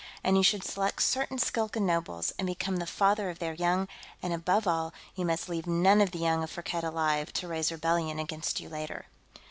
And 0.23 0.35
you 0.35 0.41
should 0.41 0.63
select 0.63 1.03
certain 1.03 1.37
Skilkan 1.37 1.85
nobles, 1.85 2.33
and 2.39 2.47
become 2.47 2.77
the 2.77 2.87
father 2.87 3.29
of 3.29 3.37
their 3.37 3.53
young, 3.53 3.87
and 4.23 4.33
above 4.33 4.65
all, 4.65 4.93
you 5.13 5.25
must 5.27 5.47
leave 5.47 5.67
none 5.67 6.01
of 6.01 6.09
the 6.09 6.17
young 6.17 6.41
of 6.41 6.49
Firkked 6.49 6.83
alive, 6.83 7.31
to 7.33 7.47
raise 7.47 7.71
rebellion 7.71 8.17
against 8.17 8.59
you 8.59 8.67
later." 8.67 9.05